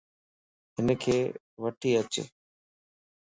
ھنک 0.77 1.01
وڻھي 1.61 1.89
اچ 2.01 2.13